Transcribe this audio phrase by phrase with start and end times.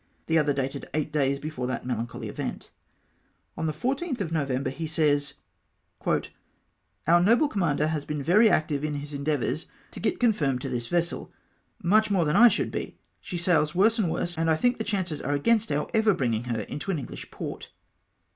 [0.25, 2.71] The other dated eight days before that melancholy event.
[3.55, 5.35] On the 14th of November, he says,—
[7.07, 10.87] "Our noble commander has been very active in his endeavours to get confirmed to this
[10.87, 11.31] vessel,
[11.83, 14.83] much more than I should be: she sails worse and worse, and I think the
[14.83, 17.69] chances are against our ever bringing her into an English port."